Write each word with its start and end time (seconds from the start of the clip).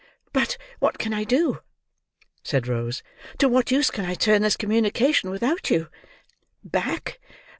"But 0.33 0.57
what 0.79 0.97
can 0.97 1.13
I 1.13 1.23
do?" 1.23 1.61
said 2.41 2.65
Rose. 2.67 3.03
"To 3.37 3.47
what 3.47 3.69
use 3.69 3.91
can 3.91 4.03
I 4.03 4.15
turn 4.15 4.41
this 4.41 4.57
communication 4.57 5.29
without 5.29 5.69
you? 5.69 5.89
Back! 6.63 7.19